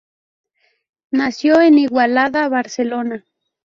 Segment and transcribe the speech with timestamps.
[1.11, 3.23] Nació en Igualada, Barcelona.